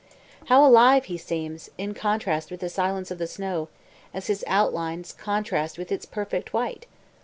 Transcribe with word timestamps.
How 0.45 0.65
alive 0.65 1.05
he 1.05 1.17
seems, 1.19 1.69
in 1.77 1.93
contrast 1.93 2.49
with 2.49 2.61
the 2.61 2.69
silence 2.69 3.11
of 3.11 3.19
the 3.19 3.27
snow, 3.27 3.69
as 4.15 4.25
his 4.25 4.43
outlines 4.47 5.13
contrast 5.13 5.77
with 5.77 5.91
its 5.91 6.07
perfect 6.07 6.53
white! 6.53 6.87